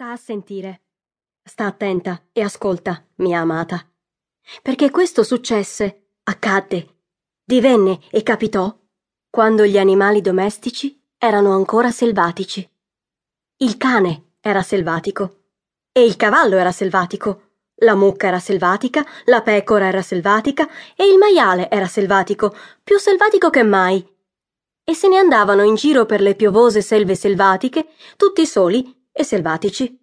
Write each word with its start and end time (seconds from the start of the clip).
Sta 0.00 0.12
a 0.12 0.16
sentire. 0.16 0.82
Sta 1.42 1.66
attenta 1.66 2.22
e 2.30 2.40
ascolta, 2.40 3.04
mia 3.16 3.40
amata. 3.40 3.84
Perché 4.62 4.92
questo 4.92 5.24
successe, 5.24 6.12
accadde, 6.22 6.98
divenne 7.42 7.98
e 8.08 8.22
capitò 8.22 8.72
quando 9.28 9.66
gli 9.66 9.76
animali 9.76 10.20
domestici 10.20 11.04
erano 11.18 11.52
ancora 11.52 11.90
selvatici. 11.90 12.64
Il 13.56 13.76
cane 13.76 14.34
era 14.40 14.62
selvatico 14.62 15.46
e 15.90 16.04
il 16.04 16.14
cavallo 16.14 16.54
era 16.54 16.70
selvatico. 16.70 17.54
La 17.80 17.96
mucca 17.96 18.28
era 18.28 18.38
selvatica, 18.38 19.04
la 19.24 19.42
pecora 19.42 19.86
era 19.86 20.02
selvatica 20.02 20.68
e 20.94 21.10
il 21.10 21.18
maiale 21.18 21.68
era 21.68 21.88
selvatico, 21.88 22.54
più 22.84 22.98
selvatico 22.98 23.50
che 23.50 23.64
mai. 23.64 24.16
E 24.84 24.94
se 24.94 25.08
ne 25.08 25.18
andavano 25.18 25.64
in 25.64 25.74
giro 25.74 26.06
per 26.06 26.20
le 26.20 26.36
piovose 26.36 26.82
selve 26.82 27.16
selvatiche, 27.16 27.88
tutti 28.16 28.46
soli 28.46 28.96
e 29.18 29.24
selvatici. 29.24 29.98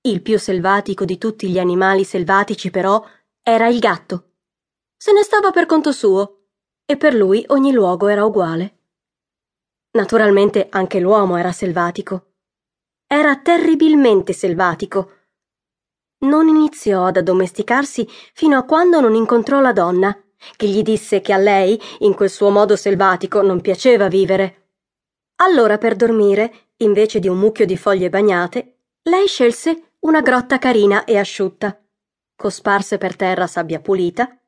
Il 0.00 0.22
più 0.22 0.38
selvatico 0.38 1.04
di 1.04 1.18
tutti 1.18 1.46
gli 1.50 1.58
animali 1.58 2.04
selvatici, 2.04 2.70
però, 2.70 3.04
era 3.42 3.68
il 3.68 3.78
gatto. 3.78 4.30
Se 4.96 5.12
ne 5.12 5.22
stava 5.22 5.50
per 5.50 5.66
conto 5.66 5.92
suo, 5.92 6.46
e 6.86 6.96
per 6.96 7.12
lui 7.14 7.44
ogni 7.48 7.70
luogo 7.70 8.08
era 8.08 8.24
uguale. 8.24 8.78
Naturalmente 9.90 10.68
anche 10.70 11.00
l'uomo 11.00 11.36
era 11.36 11.52
selvatico. 11.52 12.32
Era 13.06 13.36
terribilmente 13.36 14.32
selvatico. 14.32 15.10
Non 16.20 16.48
iniziò 16.48 17.04
ad 17.04 17.18
addomesticarsi 17.18 18.08
fino 18.32 18.56
a 18.56 18.64
quando 18.64 19.00
non 19.00 19.14
incontrò 19.14 19.60
la 19.60 19.74
donna, 19.74 20.18
che 20.56 20.66
gli 20.66 20.80
disse 20.80 21.20
che 21.20 21.34
a 21.34 21.36
lei, 21.36 21.78
in 21.98 22.14
quel 22.14 22.30
suo 22.30 22.48
modo 22.48 22.74
selvatico, 22.74 23.42
non 23.42 23.60
piaceva 23.60 24.08
vivere. 24.08 24.70
Allora 25.42 25.76
per 25.76 25.94
dormire 25.94 26.63
invece 26.78 27.18
di 27.18 27.28
un 27.28 27.38
mucchio 27.38 27.66
di 27.66 27.76
foglie 27.76 28.08
bagnate, 28.08 28.78
lei 29.02 29.26
scelse 29.26 29.92
una 30.00 30.20
grotta 30.20 30.58
carina 30.58 31.04
e 31.04 31.16
asciutta. 31.16 31.80
Cosparse 32.36 32.98
per 32.98 33.16
terra 33.16 33.46
sabbia 33.46 33.80
pulita, 33.80 34.38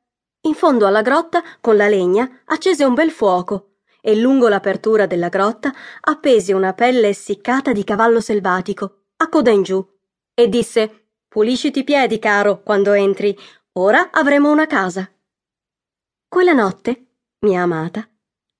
in 0.41 0.53
fondo 0.53 0.85
alla 0.85 1.01
grotta, 1.01 1.43
con 1.59 1.75
la 1.75 1.87
legna, 1.87 2.41
accese 2.45 2.85
un 2.85 2.93
bel 2.93 3.11
fuoco 3.11 3.71
e 4.01 4.15
lungo 4.15 4.47
l'apertura 4.47 5.05
della 5.05 5.29
grotta 5.29 5.73
appese 6.01 6.53
una 6.53 6.73
pelle 6.73 7.09
essiccata 7.09 7.73
di 7.73 7.83
cavallo 7.83 8.21
selvatico, 8.21 9.07
a 9.17 9.27
coda 9.27 9.51
in 9.51 9.63
giù, 9.63 9.85
e 10.33 10.47
disse 10.47 11.07
Pulisciti 11.27 11.79
i 11.79 11.83
piedi, 11.83 12.19
caro, 12.19 12.61
quando 12.63 12.93
entri. 12.93 13.37
Ora 13.73 14.09
avremo 14.11 14.49
una 14.49 14.65
casa. 14.65 15.11
Quella 16.27 16.53
notte, 16.53 17.07
mia 17.39 17.63
amata, 17.63 18.07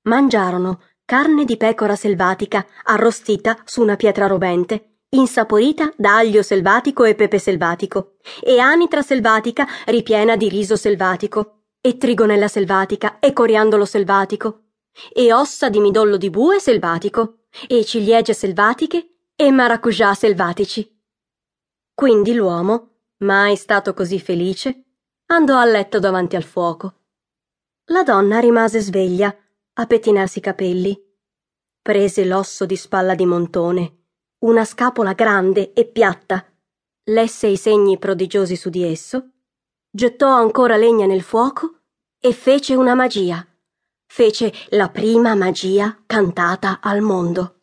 mangiarono 0.04 0.82
carne 1.08 1.46
di 1.46 1.56
pecora 1.56 1.96
selvatica 1.96 2.68
arrostita 2.84 3.58
su 3.64 3.82
una 3.82 3.96
pietra 3.96 4.28
rovente, 4.28 4.98
insaporita 5.12 5.94
da 5.96 6.18
aglio 6.18 6.42
selvatico 6.42 7.06
e 7.06 7.16
pepe 7.16 7.40
selvatico, 7.40 8.18
e 8.44 8.60
anitra 8.60 9.02
selvatica 9.02 9.66
ripiena 9.86 10.36
di 10.36 10.50
riso 10.50 10.76
selvatico, 10.76 11.62
e 11.80 11.96
trigonella 11.96 12.50
selvatica 12.50 13.20
e 13.20 13.32
coriandolo 13.32 13.86
selvatico, 13.86 14.64
e 15.14 15.32
ossa 15.32 15.70
di 15.70 15.80
midollo 15.80 16.18
di 16.18 16.30
bue 16.30 16.60
selvatico, 16.60 17.46
e 17.70 17.86
ciliegie 17.86 18.34
selvatiche 18.34 19.20
e 19.34 19.50
maracujá 19.50 20.14
selvatici. 20.14 20.94
Quindi 21.94 22.34
l'uomo, 22.34 22.96
mai 23.20 23.56
stato 23.56 23.94
così 23.94 24.20
felice, 24.20 24.84
andò 25.28 25.58
a 25.58 25.64
letto 25.64 26.00
davanti 26.00 26.36
al 26.36 26.44
fuoco. 26.44 26.96
La 27.92 28.04
donna 28.04 28.40
rimase 28.40 28.82
sveglia 28.82 29.34
a 29.80 29.86
pettinarsi 29.86 30.40
i 30.40 30.42
capelli. 30.42 31.00
Prese 31.82 32.26
l'osso 32.26 32.66
di 32.66 32.76
spalla 32.76 33.16
di 33.16 33.26
montone, 33.26 34.06
una 34.40 34.66
scapola 34.66 35.14
grande 35.14 35.74
e 35.74 35.86
piatta, 35.86 36.46
lesse 37.06 37.48
i 37.48 37.58
segni 37.58 37.98
prodigiosi 37.98 38.56
su 38.56 38.70
di 38.70 38.84
esso, 38.84 39.30
gettò 39.90 40.30
ancora 40.30 40.78
legna 40.78 41.06
nel 41.06 41.22
fuoco 41.22 41.82
e 42.20 42.34
fece 42.34 42.76
una 42.76 42.96
magia. 42.96 43.46
Fece 44.10 44.52
la 44.70 44.90
prima 44.90 45.36
magia 45.36 46.02
cantata 46.06 46.80
al 46.82 47.02
mondo. 47.02 47.56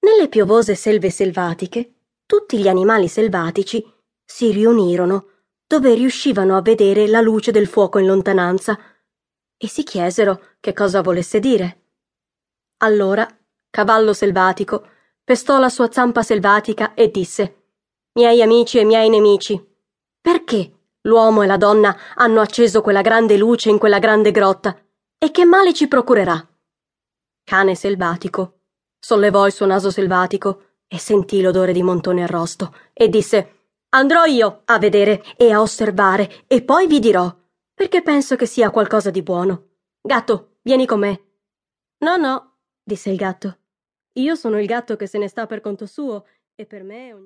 Nelle 0.00 0.28
piovose 0.28 0.74
selve 0.74 1.10
selvatiche, 1.10 1.94
tutti 2.26 2.58
gli 2.58 2.68
animali 2.68 3.06
selvatici 3.06 3.84
si 4.24 4.50
riunirono 4.50 5.26
dove 5.66 5.94
riuscivano 5.94 6.56
a 6.56 6.62
vedere 6.62 7.06
la 7.06 7.20
luce 7.20 7.52
del 7.52 7.68
fuoco 7.68 7.98
in 7.98 8.06
lontananza 8.06 8.78
e 9.62 9.68
si 9.68 9.82
chiesero 9.82 10.40
che 10.58 10.72
cosa 10.72 11.02
volesse 11.02 11.38
dire. 11.38 11.82
Allora 12.78 13.28
Cavallo 13.68 14.14
Selvatico 14.14 14.86
pestò 15.22 15.58
la 15.58 15.68
sua 15.68 15.92
zampa 15.92 16.22
selvatica 16.22 16.94
e 16.94 17.10
disse 17.10 17.56
Miei 18.14 18.40
amici 18.40 18.78
e 18.78 18.84
miei 18.84 19.10
nemici, 19.10 19.62
perché 20.18 20.78
l'uomo 21.02 21.42
e 21.42 21.46
la 21.46 21.58
donna 21.58 21.94
hanno 22.14 22.40
acceso 22.40 22.80
quella 22.80 23.02
grande 23.02 23.36
luce 23.36 23.68
in 23.68 23.76
quella 23.76 23.98
grande 23.98 24.30
grotta 24.30 24.74
e 25.18 25.30
che 25.30 25.44
male 25.44 25.74
ci 25.74 25.88
procurerà? 25.88 26.42
Cane 27.44 27.74
Selvatico 27.74 28.60
sollevò 28.98 29.46
il 29.46 29.52
suo 29.52 29.66
naso 29.66 29.90
selvatico 29.90 30.76
e 30.88 30.98
sentì 30.98 31.42
l'odore 31.42 31.74
di 31.74 31.82
montone 31.82 32.22
arrosto 32.22 32.74
e 32.94 33.10
disse 33.10 33.56
Andrò 33.90 34.24
io 34.24 34.62
a 34.64 34.78
vedere 34.78 35.22
e 35.36 35.52
a 35.52 35.60
osservare 35.60 36.44
e 36.46 36.62
poi 36.62 36.86
vi 36.86 36.98
dirò 36.98 37.32
perché 37.80 38.02
penso 38.02 38.36
che 38.36 38.44
sia 38.44 38.68
qualcosa 38.68 39.08
di 39.08 39.22
buono. 39.22 39.68
Gatto, 40.02 40.58
vieni 40.60 40.84
con 40.84 40.98
me. 40.98 41.28
No, 42.00 42.18
no, 42.18 42.58
disse 42.82 43.08
il 43.08 43.16
gatto. 43.16 43.60
Io 44.18 44.34
sono 44.34 44.60
il 44.60 44.66
gatto 44.66 44.96
che 44.96 45.06
se 45.06 45.16
ne 45.16 45.28
sta 45.28 45.46
per 45.46 45.62
conto 45.62 45.86
suo, 45.86 46.26
e 46.54 46.66
per 46.66 46.82
me 46.82 47.14
ogni 47.14 47.18